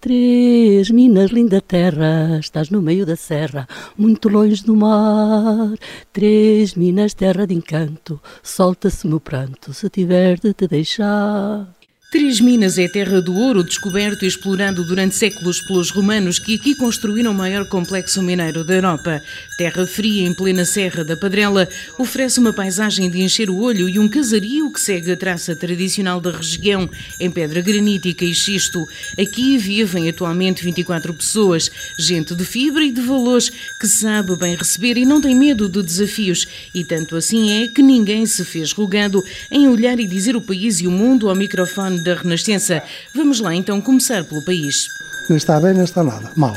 [0.00, 5.74] Três minas, linda terra, estás no meio da serra, muito longe do mar.
[6.12, 11.77] Três minas, terra de encanto, solta-se meu pranto, se tiver de te deixar.
[12.10, 16.74] Três Minas é terra do ouro descoberto e explorado durante séculos pelos romanos que aqui
[16.74, 19.22] construíram o maior complexo mineiro da Europa.
[19.58, 21.68] Terra fria em plena Serra da Padrela
[21.98, 26.18] oferece uma paisagem de encher o olho e um casario que segue a traça tradicional
[26.18, 26.88] da região
[27.20, 28.88] em pedra granítica e xisto.
[29.20, 34.96] Aqui vivem atualmente 24 pessoas, gente de fibra e de valores que sabe bem receber
[34.96, 36.48] e não tem medo de desafios.
[36.74, 40.80] E tanto assim é que ninguém se fez rogado em olhar e dizer o país
[40.80, 42.82] e o mundo ao microfone da Renascença.
[43.14, 44.86] Vamos lá então começar pelo país.
[45.28, 46.32] Nem está bem, nem está nada.
[46.36, 46.54] Mal.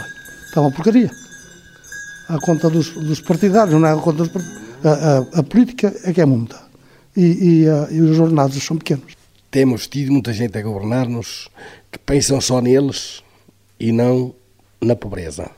[0.48, 1.10] Está uma porcaria.
[2.28, 4.32] A conta dos, dos partidários, não é a conta dos
[4.84, 6.60] a, a, a, política é que é muita.
[7.16, 9.14] E, e, a, e os jornados são pequenos.
[9.50, 11.50] Temos tido muita gente a governar-nos
[11.92, 13.22] que pensam só neles
[13.80, 14.34] e não
[14.82, 15.52] na pobreza.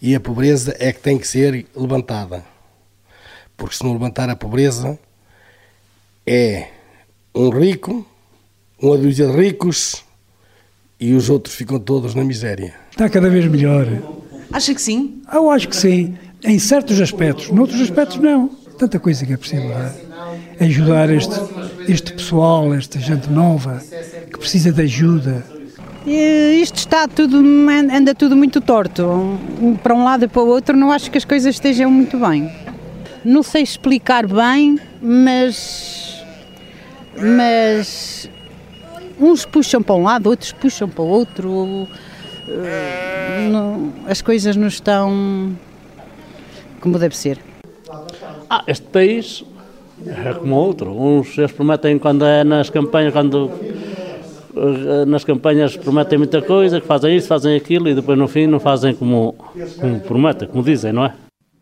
[0.00, 2.44] E a pobreza é que tem que ser levantada.
[3.56, 4.98] Porque se não levantar a pobreza,
[6.24, 6.68] é
[7.34, 8.06] um rico
[8.80, 10.04] uma dúzia de ricos
[11.00, 12.74] e os outros ficam todos na miséria.
[12.90, 13.86] Está cada vez melhor.
[14.52, 15.20] Acha que sim?
[15.32, 17.50] Eu acho que sim, em certos aspectos.
[17.50, 18.48] Noutros aspectos, não.
[18.78, 20.64] Tanta coisa que é possível é?
[20.64, 21.34] ajudar este,
[21.88, 23.82] este pessoal, esta gente nova
[24.30, 25.44] que precisa de ajuda.
[26.06, 29.38] Isto está tudo, anda tudo muito torto.
[29.82, 32.50] Para um lado e para o outro, não acho que as coisas estejam muito bem.
[33.24, 36.22] Não sei explicar bem, mas.
[37.20, 38.30] Mas
[39.20, 41.50] uns puxam para um lado, outros puxam para o outro.
[41.50, 41.88] Uh,
[43.50, 45.56] não, as coisas não estão
[46.80, 47.38] como deve ser.
[48.48, 49.44] Ah, este país
[50.06, 50.90] é como outro.
[50.90, 53.50] Uns eles prometem quando é nas campanhas, quando
[54.56, 58.46] eh, nas campanhas prometem muita coisa, que fazem isso, fazem aquilo e depois no fim
[58.46, 59.34] não fazem como,
[59.80, 61.14] como prometem, como dizem, não é?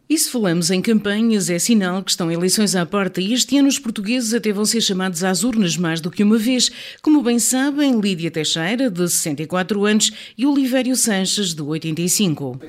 [0.09, 3.67] E se falamos em campanhas, é sinal que estão eleições à porta e este ano
[3.67, 6.71] os portugueses até vão ser chamados às urnas mais do que uma vez.
[7.03, 12.61] Como bem sabem, Lídia Teixeira, de 64 anos, e Olivério Sanches, de 85.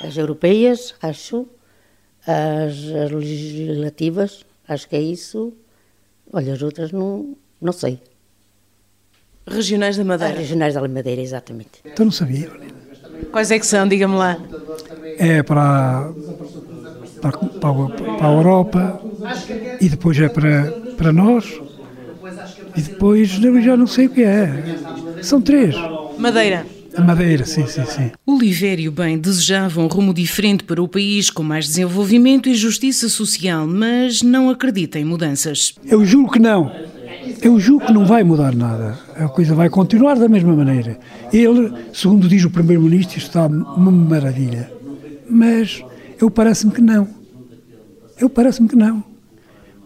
[0.00, 1.48] As europeias, acho,
[2.24, 2.74] as,
[3.04, 5.52] as legislativas, acho que é isso.
[6.32, 7.98] Olha, as outras não, não sei.
[9.44, 10.34] Regionais da Madeira?
[10.34, 11.80] As regionais da Madeira, exatamente.
[11.84, 12.48] Então não sabia.
[13.32, 14.38] Quais é que são, diga-me lá?
[15.18, 16.12] É para
[17.32, 19.00] para, para, para a Europa
[19.80, 21.60] e depois é para, para nós
[22.76, 24.76] e depois eu já não sei o que é.
[25.22, 25.74] São três.
[26.18, 26.66] Madeira.
[26.96, 28.10] A Madeira, sim, sim, sim.
[28.24, 33.66] Olivério bem desejava um rumo diferente para o país, com mais desenvolvimento e justiça social,
[33.66, 35.74] mas não acredita em mudanças.
[35.84, 36.72] Eu julgo que não.
[37.42, 38.98] Eu julgo que não vai mudar nada.
[39.14, 40.98] A coisa vai continuar da mesma maneira.
[41.32, 44.72] Ele, segundo diz o Primeiro-Ministro, está uma maravilha.
[45.28, 45.84] Mas
[46.18, 47.15] eu parece-me que não.
[48.18, 49.02] Eu parece-me que não.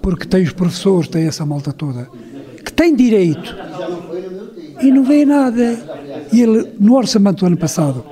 [0.00, 2.08] Porque tem os professores, tem essa malta toda,
[2.64, 3.54] que tem direito
[4.80, 5.78] e não vê nada.
[6.32, 8.04] E ele, no orçamento do ano passado,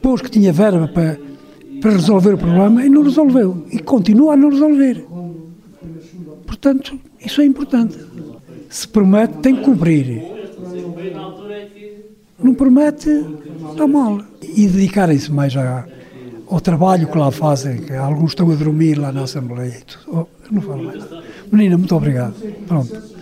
[0.00, 1.18] pôs que tinha verba para,
[1.80, 3.66] para resolver o problema e não resolveu.
[3.72, 5.04] E continua a não resolver.
[6.46, 7.98] Portanto, isso é importante.
[8.68, 10.22] Se promete, tem que cumprir.
[12.42, 13.08] Não promete,
[13.70, 14.20] está mal.
[14.42, 15.86] E dedicarem-se mais a,
[16.48, 20.28] ao trabalho que lá fazem, que alguns estão a dormir lá na Assembleia e tudo.
[20.30, 21.02] Oh, não falo mais.
[21.50, 22.34] Menina, muito obrigado.
[22.66, 23.12] Pronto.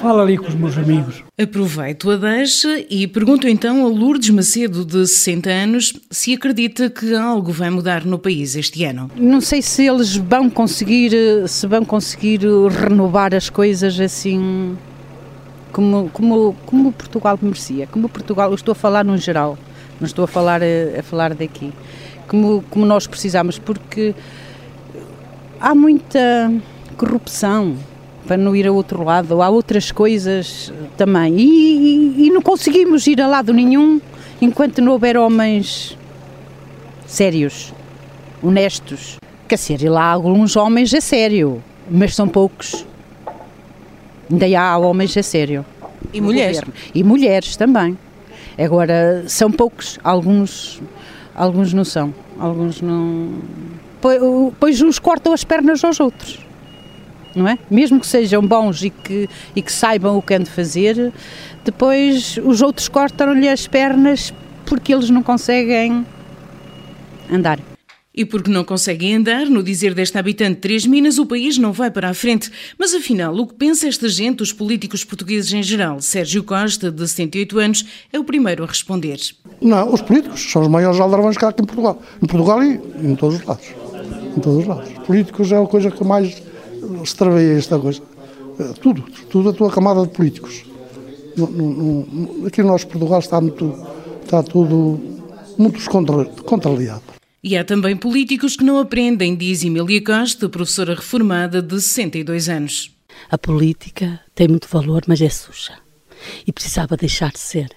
[0.00, 1.22] Fala ali com os meus amigos.
[1.40, 7.14] Aproveito a deixa e pergunto então a Lourdes Macedo, de 60 anos, se acredita que
[7.14, 9.10] algo vai mudar no país este ano.
[9.16, 11.12] Não sei se eles vão conseguir,
[11.48, 14.76] se vão conseguir renovar as coisas assim
[15.72, 17.86] como, como, como Portugal merecia.
[17.86, 19.58] Como Portugal, eu estou a falar no geral,
[19.98, 21.72] não estou a falar a, a falar daqui
[22.26, 24.14] como, como nós precisamos, porque
[25.60, 26.52] há muita
[26.96, 27.76] corrupção
[28.26, 31.36] para não ir a outro lado, há outras coisas também.
[31.38, 34.00] E, e, e não conseguimos ir a lado nenhum
[34.40, 35.96] enquanto não houver homens
[37.06, 37.72] sérios,
[38.42, 39.18] honestos.
[39.46, 42.86] Quer dizer, lá há alguns homens a sério, mas são poucos.
[44.30, 45.64] Ainda há homens a sério.
[46.12, 46.60] E mulheres?
[46.94, 47.98] E mulheres também.
[48.58, 50.80] Agora, são poucos, alguns
[51.34, 53.34] Alguns não são, alguns não.
[54.60, 56.38] Pois uns cortam as pernas aos outros,
[57.34, 57.58] não é?
[57.70, 61.12] Mesmo que sejam bons e que, e que saibam o que han de fazer,
[61.64, 64.32] depois os outros cortam-lhe as pernas
[64.64, 66.06] porque eles não conseguem
[67.32, 67.58] andar.
[68.16, 71.72] E porque não conseguem andar, no dizer desta habitante de Três Minas, o país não
[71.72, 72.48] vai para a frente.
[72.78, 76.00] Mas afinal, o que pensa esta gente, os políticos portugueses em geral?
[76.00, 79.18] Sérgio Costa, de 78 anos, é o primeiro a responder.
[79.60, 82.00] Não, os políticos são os maiores aldrabões que há aqui em Portugal.
[82.22, 83.66] Em Portugal e em todos os lados.
[84.36, 84.90] Em todos os lados.
[84.90, 86.40] Os políticos é a coisa que mais
[87.02, 88.00] extraveia esta coisa.
[88.60, 90.64] Eh, tudo, tudo a tua camada de políticos.
[92.46, 93.74] Aqui no nosso Portugal está, muito,
[94.22, 95.00] está tudo
[95.58, 95.80] muito
[96.44, 97.13] contrariado.
[97.46, 102.90] E há também políticos que não aprendem, diz Emília Costa, professora reformada de 62 anos.
[103.30, 105.74] A política tem muito valor, mas é suja.
[106.46, 107.68] E precisava deixar de ser.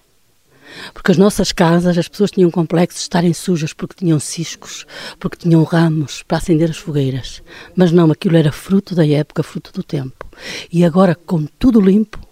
[0.93, 4.85] Porque as nossas casas, as pessoas tinham complexo de estarem sujas porque tinham ciscos,
[5.19, 7.43] porque tinham ramos para acender as fogueiras.
[7.75, 10.25] Mas não, aquilo era fruto da época, fruto do tempo.
[10.71, 12.25] E agora, com tudo limpo,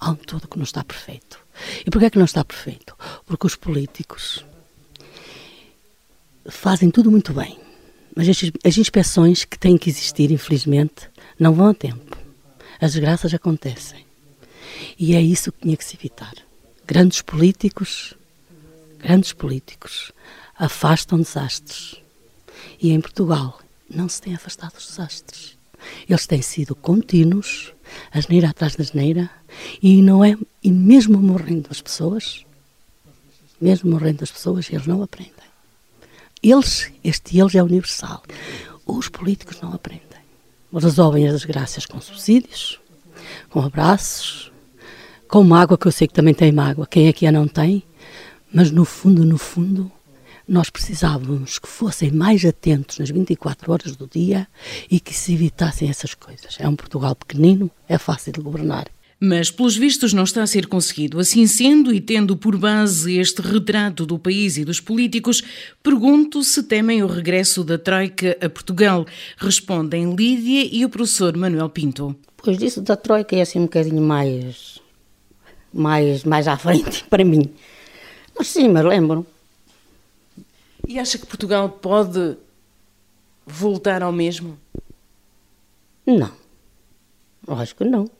[0.00, 1.38] há um todo que não está perfeito.
[1.84, 2.96] E porquê é que não está perfeito?
[3.26, 4.42] Porque os políticos
[6.48, 7.58] fazem tudo muito bem,
[8.14, 8.28] mas
[8.64, 11.08] as inspeções que têm que existir, infelizmente,
[11.38, 12.16] não vão a tempo.
[12.80, 14.04] As desgraças acontecem.
[14.98, 16.34] E é isso que tinha que se evitar.
[16.86, 18.14] Grandes políticos,
[18.98, 20.12] grandes políticos,
[20.56, 21.96] afastam desastres.
[22.80, 23.58] E em Portugal
[23.88, 25.56] não se tem afastado os desastres.
[26.08, 27.72] Eles têm sido contínuos,
[28.10, 29.30] asneira atrás da asneira,
[29.82, 32.44] e não é, e mesmo morrendo as pessoas,
[33.60, 35.33] mesmo morrendo as pessoas, eles não aprendem.
[36.44, 38.22] Eles, este eles é universal.
[38.84, 40.02] Os políticos não aprendem.
[40.70, 42.78] Resolvem as desgraças com subsídios,
[43.48, 44.52] com abraços,
[45.26, 46.86] com mágoa, que eu sei que também tem mágoa.
[46.86, 47.82] Quem aqui a não tem?
[48.52, 49.90] Mas no fundo, no fundo,
[50.46, 54.46] nós precisávamos que fossem mais atentos nas 24 horas do dia
[54.90, 56.56] e que se evitassem essas coisas.
[56.58, 58.86] É um Portugal pequenino, é fácil de governar.
[59.20, 61.18] Mas, pelos vistos, não está a ser conseguido.
[61.18, 65.42] Assim sendo, e tendo por base este retrato do país e dos políticos,
[65.82, 69.06] pergunto se temem o regresso da Troika a Portugal.
[69.36, 72.14] Respondem Lídia e o professor Manuel Pinto.
[72.36, 74.78] Pois disso da Troika é assim um bocadinho mais,
[75.72, 77.50] mais, mais à frente para mim.
[78.36, 79.26] Mas sim, mas lembro.
[80.86, 82.36] E acha que Portugal pode
[83.46, 84.58] voltar ao mesmo?
[86.06, 86.30] Não.
[87.48, 88.10] Acho que não.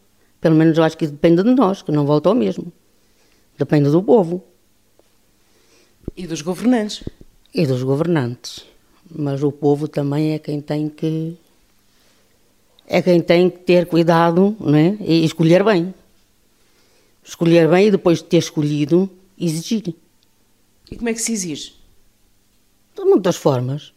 [0.44, 2.70] Pelo menos eu acho que depende de nós, que não volta ao mesmo.
[3.56, 4.44] Depende do povo.
[6.14, 7.02] E dos governantes.
[7.54, 8.62] E dos governantes.
[9.10, 11.34] Mas o povo também é quem tem que.
[12.86, 14.98] É quem tem que ter cuidado não é?
[15.00, 15.94] e escolher bem.
[17.24, 19.08] Escolher bem e depois de ter escolhido,
[19.38, 19.94] exigir.
[20.90, 21.72] E como é que se exige?
[22.94, 23.94] De muitas formas.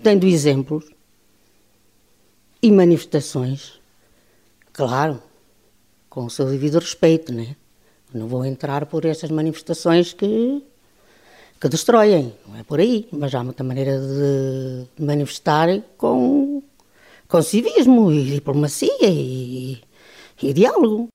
[0.00, 0.84] Tendo exemplos
[2.62, 3.72] e manifestações.
[4.72, 5.20] Claro,
[6.14, 7.56] com o seu devido respeito, né?
[8.14, 10.62] Não vou entrar por essas manifestações que,
[11.60, 15.66] que destroem, não é por aí, mas há muita maneira de, manifestar
[15.98, 16.62] com,
[17.26, 19.80] com civismo e diplomacia e,
[20.40, 21.08] e diálogo.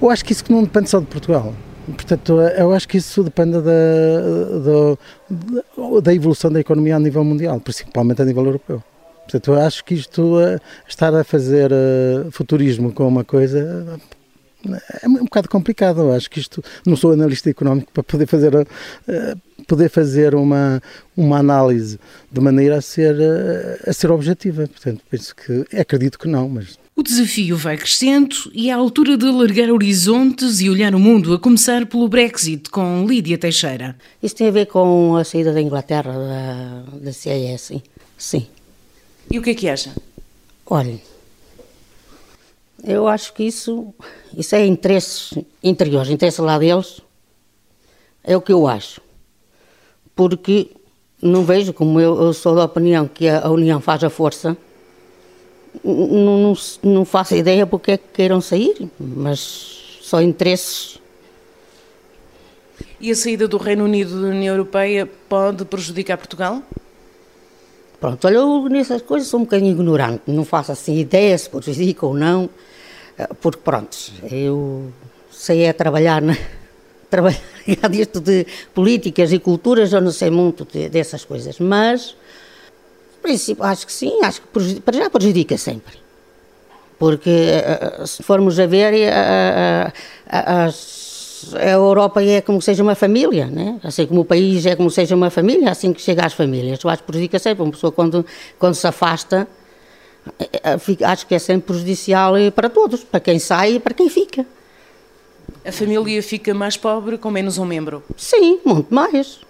[0.00, 1.52] Eu acho que isso não depende só de Portugal.
[1.84, 4.96] Portanto, eu acho que isso depende da,
[5.28, 8.82] da, da evolução da economia a nível mundial, principalmente a nível europeu.
[9.24, 13.98] Portanto, eu acho que isto, eh, estar a fazer eh, futurismo com uma coisa,
[15.02, 16.00] é um bocado complicado.
[16.00, 18.66] Eu acho que isto não sou analista económico para poder fazer uh,
[19.66, 20.82] poder fazer uma
[21.16, 21.98] uma análise
[22.30, 24.66] de maneira a ser uh, a ser objetiva.
[24.66, 29.18] Portanto, penso que acredito que não, mas o desafio vai crescendo e é a altura
[29.18, 33.94] de alargar horizontes e olhar o mundo, a começar pelo Brexit, com Lídia Teixeira.
[34.22, 37.82] Isso tem a ver com a saída da Inglaterra da, da CIS,
[38.16, 38.46] sim.
[39.30, 39.94] E o que é que acha?
[40.64, 40.98] Olha,
[42.86, 43.92] eu acho que isso,
[44.36, 47.00] isso é interesses interiores, interesse lá deles.
[48.22, 49.00] É o que eu acho.
[50.14, 50.70] Porque
[51.20, 54.56] não vejo, como eu, eu sou da opinião que a, a união faz a força,
[55.84, 60.98] não, não, não faço ideia porque é que queiram sair, mas só interesses.
[63.00, 66.62] E a saída do Reino Unido da União Europeia pode prejudicar Portugal?
[68.00, 72.06] Pronto, olha, eu nessas coisas sou um bocadinho ignorante, não faço assim ideia se prejudica
[72.06, 72.48] ou não.
[73.18, 73.96] Eh, porque pronto,
[74.30, 74.92] eu
[75.30, 76.36] sei é trabalhar, na,
[77.10, 77.40] trabalhar
[77.90, 82.16] disto de políticas e culturas, eu não sei muito de, dessas coisas, mas
[83.22, 85.98] princípio, acho que sim, acho que para já prejudica sempre.
[86.98, 89.92] Porque eh, se formos a ver, a,
[90.28, 93.78] a, a, a Europa é como seja uma família, né?
[93.82, 96.82] assim como o país é como seja uma família, assim que chega às famílias.
[96.82, 97.62] Eu acho que prejudica sempre.
[97.62, 98.24] Uma pessoa, quando,
[98.58, 99.46] quando se afasta,
[101.04, 104.46] acho que é sempre prejudicial para todos, para quem sai e para quem fica.
[105.64, 108.02] A família fica mais pobre com menos um membro?
[108.16, 109.40] Sim, muito mais.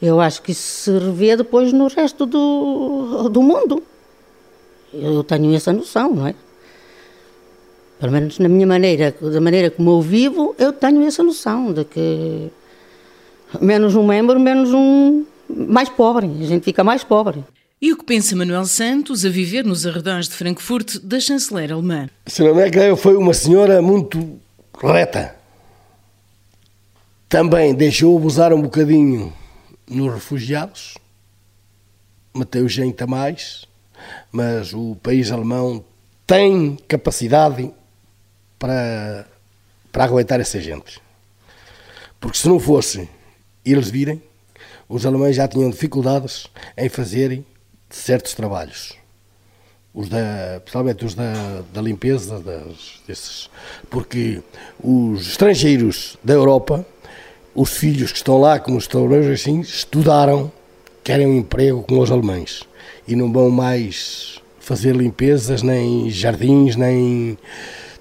[0.00, 3.82] Eu acho que isso se revê depois no resto do, do mundo.
[4.92, 6.34] Eu tenho essa noção, não é?
[7.98, 11.84] Pelo menos na minha maneira, da maneira como eu vivo, eu tenho essa noção de
[11.84, 12.50] que
[13.60, 16.26] menos um membro, menos um mais pobre.
[16.26, 17.42] A gente fica mais pobre.
[17.78, 22.08] E o que pensa Manuel Santos, a viver nos arredores de Frankfurt, da chanceler alemã?
[22.24, 24.40] A senhora Merkel foi uma senhora muito
[24.82, 25.36] reta.
[27.28, 29.30] Também deixou abusar um bocadinho
[29.86, 30.96] nos refugiados,
[32.34, 33.66] meteu gente a mais,
[34.32, 35.84] mas o país alemão
[36.26, 37.70] tem capacidade
[38.58, 39.26] para,
[39.92, 40.98] para aguentar essa gente.
[42.18, 43.06] Porque se não fosse
[43.62, 44.22] eles virem,
[44.88, 47.44] os alemães já tinham dificuldades em fazerem
[47.90, 48.94] certos trabalhos.
[49.94, 53.50] Os da, principalmente os da, da limpeza das, desses.
[53.88, 54.42] Porque
[54.78, 56.84] os estrangeiros da Europa,
[57.54, 60.52] os filhos que estão lá, como os trabalhadores assim, estudaram,
[61.02, 62.62] querem um emprego com os alemães
[63.08, 67.38] e não vão mais fazer limpezas, nem jardins, nem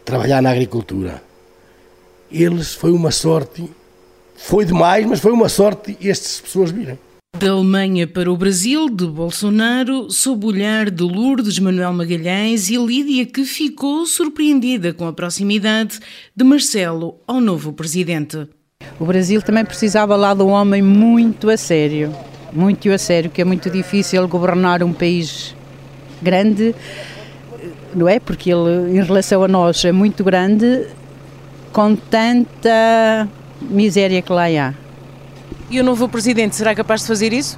[0.04, 1.22] trabalhar na agricultura.
[2.32, 3.70] Eles foi uma sorte,
[4.36, 6.98] foi demais, mas foi uma sorte estas pessoas virem.
[7.40, 12.78] Da Alemanha para o Brasil, de Bolsonaro, sob o olhar de Lourdes Manuel Magalhães e
[12.78, 16.00] Lídia, que ficou surpreendida com a proximidade
[16.34, 18.48] de Marcelo ao novo presidente.
[18.98, 22.16] O Brasil também precisava lá de um homem muito a sério,
[22.54, 25.54] muito a sério, que é muito difícil governar um país
[26.22, 26.74] grande,
[27.94, 28.18] não é?
[28.18, 30.88] Porque ele, em relação a nós, é muito grande,
[31.74, 33.28] com tanta
[33.62, 34.85] miséria que lá há.
[35.70, 37.58] E o novo presidente será capaz de fazer isso?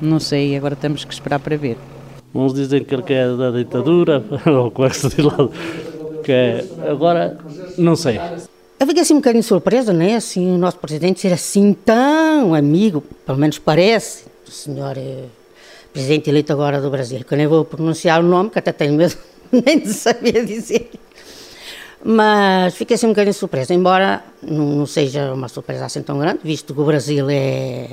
[0.00, 1.76] Não sei, agora temos que esperar para ver.
[2.34, 5.50] Uns dizem que ele quer da ditadura, ou com esta de lado,
[6.24, 7.38] que é, agora
[7.76, 8.20] não sei.
[8.78, 10.14] Eu fiquei assim um bocadinho surpresa, né?
[10.14, 15.24] Assim, o nosso presidente ser assim tão amigo, pelo menos parece, do senhor eh,
[15.92, 18.94] presidente eleito agora do Brasil, que eu nem vou pronunciar o nome, que até tenho
[18.94, 19.14] medo
[19.52, 20.90] nem de saber dizer.
[22.02, 26.72] Mas fiquei assim um bocadinho surpresa, embora não, seja uma surpresa assim tão grande, visto
[26.72, 27.88] que o Brasil é,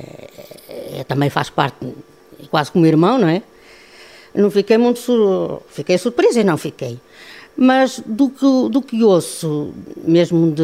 [0.68, 1.76] é também faz parte,
[2.50, 3.42] quase como irmão, não é?
[4.34, 5.62] Não fiquei muito sur...
[5.68, 6.98] fiquei surpresa e não fiquei.
[7.56, 10.62] Mas do que, do que ouço, mesmo de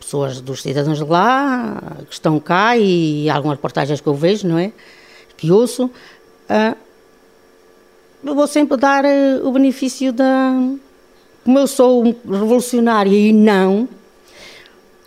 [0.00, 4.58] pessoas, dos cidadãos de lá, que estão cá, e algumas reportagens que eu vejo, não
[4.58, 4.72] é?
[5.36, 6.76] Que ouço, uh,
[8.24, 10.52] eu vou sempre dar uh, o benefício da.
[11.46, 13.88] Como eu sou um revolucionária e não,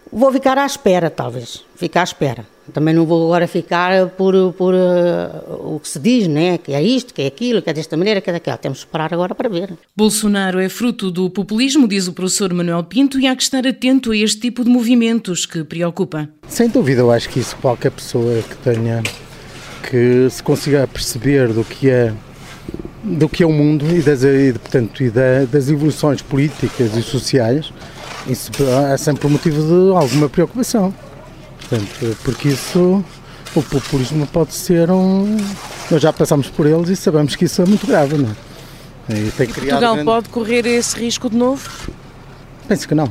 [0.10, 1.66] vou ficar à espera, talvez.
[1.76, 2.46] Ficar à espera.
[2.72, 6.58] Também não vou agora ficar por, por uh, o que se diz, né?
[6.58, 8.56] que é isto, que é aquilo, que é desta maneira, que é daquela.
[8.58, 9.74] Temos que esperar agora para ver.
[9.94, 14.14] Bolsonaro é fruto do populismo, diz o professor Manuel Pinto, e há que estar atento
[14.14, 16.30] a este tipo de movimentos que preocupa.
[16.48, 19.04] Sem dúvida, eu acho que isso qualquer pessoa que tenha,
[19.90, 22.14] que se consiga perceber do que é
[23.04, 27.02] do que é o mundo e das, e, portanto, e da, das evoluções políticas e
[27.02, 27.72] sociais,
[28.28, 28.52] isso
[28.92, 30.94] é sempre um motivo de alguma preocupação.
[31.60, 33.04] Portanto, porque isso,
[33.56, 35.38] o populismo pode ser um.
[35.90, 38.50] Nós já passamos por eles e sabemos que isso é muito grave, não é?
[39.14, 40.04] E tem e Portugal grande...
[40.06, 41.68] pode correr esse risco de novo?
[42.68, 43.10] Penso que não.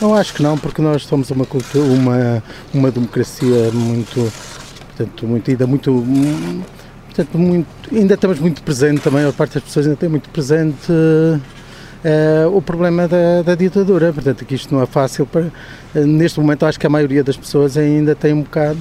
[0.00, 2.42] Eu acho que não, porque nós somos uma cultura, uma,
[2.72, 4.32] uma democracia muito,
[4.88, 5.90] portanto, muito, ainda muito,
[7.18, 10.92] portanto, muito, ainda estamos muito presente também, a parte das pessoas ainda tem muito presente
[10.92, 14.12] uh, o problema da, da, ditadura.
[14.12, 15.26] Portanto, que isto não é fácil.
[15.26, 18.78] Para, uh, neste momento, acho que a maioria das pessoas ainda tem um bocado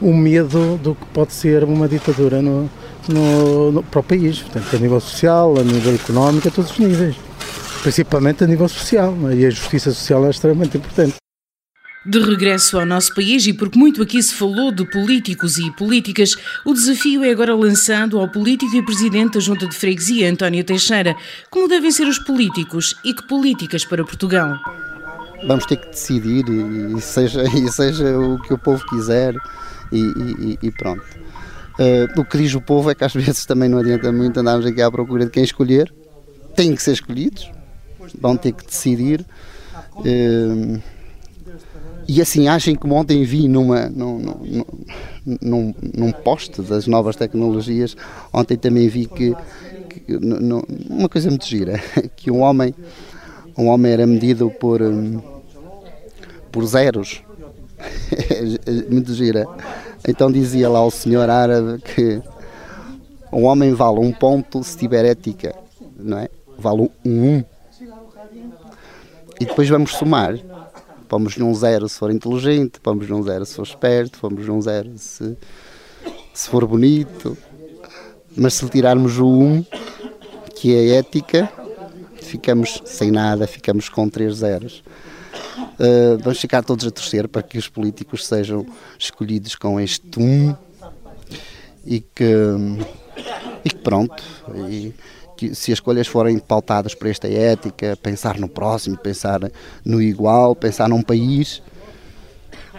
[0.00, 2.68] o medo do que pode ser uma ditadura no,
[3.08, 6.78] no, no, para o país, portanto, a nível social, a nível económico, a todos os
[6.78, 7.16] níveis.
[7.82, 11.23] Principalmente a nível social, e a justiça social é extremamente importante.
[12.06, 16.36] De regresso ao nosso país, e porque muito aqui se falou de políticos e políticas,
[16.62, 21.16] o desafio é agora lançado ao político e presidente da Junta de Freguesia, António Teixeira.
[21.48, 24.54] Como devem ser os políticos e que políticas para Portugal?
[25.46, 29.34] Vamos ter que decidir, e seja, e seja o que o povo quiser,
[29.90, 31.04] e, e, e pronto.
[31.78, 34.66] Uh, o que diz o povo é que às vezes também não adianta muito andarmos
[34.66, 35.90] aqui à procura de quem escolher.
[36.54, 37.50] Têm que ser escolhidos,
[38.20, 39.24] vão ter que decidir.
[39.96, 40.82] Uh,
[42.06, 44.64] e assim, agem como ontem vi numa, num, num,
[45.40, 47.96] num, num post das novas tecnologias,
[48.32, 49.34] ontem também vi que,
[49.88, 50.18] que
[50.88, 51.80] uma coisa muito gira,
[52.16, 52.74] que um homem,
[53.56, 55.20] um homem era medido por, hum,
[56.52, 57.22] por zeros.
[58.90, 59.46] muito gira.
[60.06, 62.22] Então dizia lá o senhor árabe que
[63.32, 65.54] um homem vale um ponto se tiver ética,
[65.98, 66.28] não é?
[66.58, 67.42] Vale um.
[69.40, 70.38] E depois vamos somar
[71.08, 74.90] Pomos num zero se for inteligente, pomos num zero se for esperto, pomos num zero
[74.96, 75.36] se,
[76.32, 77.36] se for bonito.
[78.36, 79.64] Mas se tirarmos o 1, um,
[80.56, 81.48] que é ética,
[82.20, 84.82] ficamos sem nada, ficamos com três zeros.
[85.78, 88.66] Uh, vamos ficar todos a torcer para que os políticos sejam
[88.98, 90.56] escolhidos com este 1 um,
[91.84, 92.34] e que,
[93.64, 94.22] e que pronto.
[94.68, 94.92] E,
[95.36, 99.40] que se as escolhas forem pautadas por esta ética, pensar no próximo, pensar
[99.84, 101.62] no igual, pensar num país,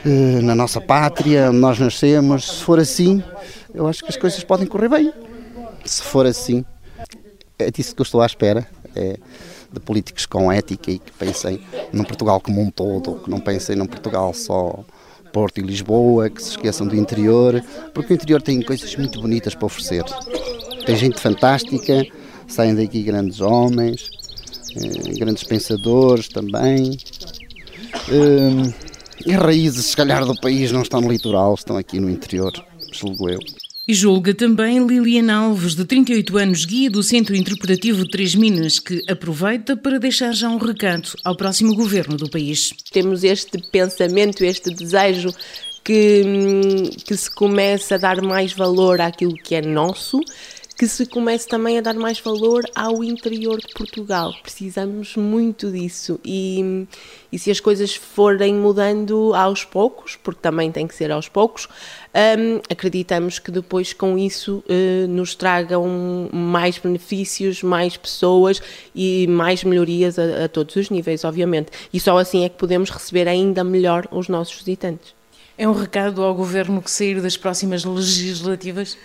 [0.06, 3.24] uh, na nossa pátria, onde nós nascemos, se for assim,
[3.74, 5.14] eu acho que as coisas podem correr bem.
[5.84, 6.66] Se for assim,
[7.60, 8.68] é disso que eu estou à espera.
[8.96, 9.18] É
[9.76, 13.76] de políticos com ética e que pensem no Portugal como um todo, que não pensem
[13.76, 14.84] num Portugal só
[15.32, 17.62] Porto e Lisboa, que se esqueçam do interior,
[17.94, 20.04] porque o interior tem coisas muito bonitas para oferecer.
[20.86, 22.06] Tem gente fantástica,
[22.48, 24.10] saem daqui grandes homens,
[24.76, 26.98] eh, grandes pensadores também.
[28.10, 28.74] Eh,
[29.26, 32.52] e raízes, se calhar, do país não estão no litoral, estão aqui no interior,
[32.92, 33.40] julgo eu.
[33.88, 39.00] E julga também Liliana Alves, de 38 anos, guia do Centro Interpretativo Três Minas, que
[39.08, 42.72] aproveita para deixar já um recado ao próximo governo do país.
[42.92, 45.32] Temos este pensamento, este desejo
[45.84, 50.20] que, hum, que se comece a dar mais valor àquilo que é nosso
[50.78, 54.34] que se comece também a dar mais valor ao interior de Portugal.
[54.42, 56.86] Precisamos muito disso e,
[57.32, 61.68] e se as coisas forem mudando aos poucos, porque também tem que ser aos poucos,
[62.38, 68.62] um, acreditamos que depois com isso uh, nos tragam mais benefícios, mais pessoas
[68.94, 71.72] e mais melhorias a, a todos os níveis, obviamente.
[71.94, 75.16] E só assim é que podemos receber ainda melhor os nossos visitantes.
[75.58, 78.98] É um recado ao governo que sair das próximas legislativas?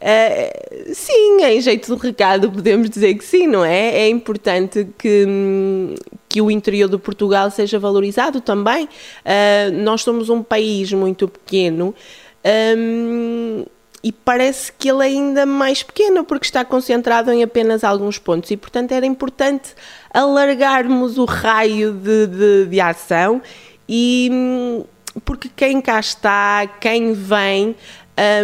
[0.00, 4.00] Uh, sim, em jeito de recado podemos dizer que sim, não é?
[4.00, 5.24] É importante que,
[6.28, 8.84] que o interior de Portugal seja valorizado também.
[8.84, 11.94] Uh, nós somos um país muito pequeno.
[12.76, 13.64] Um,
[14.02, 18.50] e parece que ele é ainda mais pequeno porque está concentrado em apenas alguns pontos
[18.50, 19.74] e portanto era importante
[20.12, 23.40] alargarmos o raio de, de, de ação
[23.88, 24.84] e
[25.24, 27.74] porque quem cá está, quem vem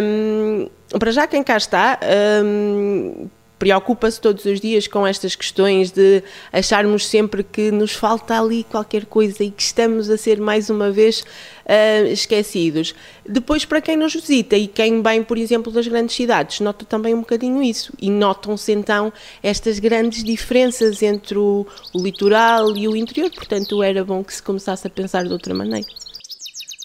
[0.01, 0.67] um,
[0.99, 1.99] para já quem cá está
[2.43, 3.29] um,
[3.61, 9.05] preocupa-se todos os dias com estas questões de acharmos sempre que nos falta ali qualquer
[9.05, 12.95] coisa e que estamos a ser mais uma vez uh, esquecidos.
[13.23, 17.13] Depois, para quem nos visita e quem vem, por exemplo, das grandes cidades, nota também
[17.13, 19.13] um bocadinho isso e notam-se então
[19.43, 23.29] estas grandes diferenças entre o, o litoral e o interior.
[23.29, 25.85] Portanto, era bom que se começasse a pensar de outra maneira.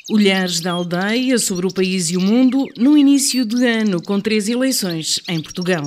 [0.09, 4.49] Olhares da aldeia sobre o país e o mundo no início de ano, com três
[4.49, 5.85] eleições em Portugal.